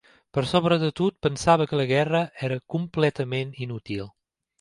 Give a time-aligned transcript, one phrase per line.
[0.35, 4.09] Per sobre de tot, pensava que la guerra era completament inútil.